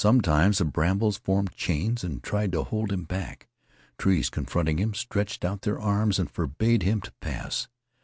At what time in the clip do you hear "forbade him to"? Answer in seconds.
6.27-7.11